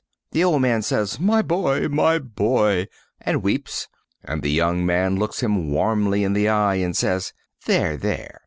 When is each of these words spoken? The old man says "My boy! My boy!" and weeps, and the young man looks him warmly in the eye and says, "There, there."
The 0.31 0.43
old 0.43 0.63
man 0.63 0.81
says 0.81 1.19
"My 1.19 1.43
boy! 1.43 1.87
My 1.87 2.17
boy!" 2.17 2.87
and 3.19 3.43
weeps, 3.43 3.87
and 4.25 4.41
the 4.41 4.49
young 4.49 4.83
man 4.83 5.15
looks 5.17 5.43
him 5.43 5.69
warmly 5.69 6.23
in 6.23 6.33
the 6.33 6.49
eye 6.49 6.77
and 6.77 6.97
says, 6.97 7.33
"There, 7.67 7.97
there." 7.97 8.39